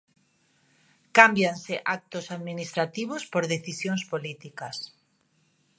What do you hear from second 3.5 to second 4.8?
decisións políticas.